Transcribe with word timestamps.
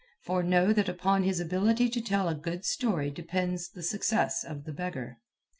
For 0.23 0.41
know 0.41 0.73
that 0.73 0.89
upon 0.89 1.21
his 1.21 1.39
ability 1.39 1.87
to 1.89 2.01
tell 2.01 2.27
a 2.27 2.33
good 2.33 2.65
story 2.65 3.11
depends 3.11 3.69
the 3.69 3.83
success 3.83 4.43
of 4.43 4.63
the 4.63 4.73
beggar. 4.73 5.19